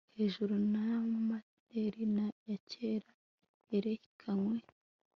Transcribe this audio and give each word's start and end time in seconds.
Hejuru 0.17 0.53
ya 0.87 0.97
mantel 1.27 1.95
ya 2.49 2.57
kera 2.71 3.13
yerekanwe 3.69 4.57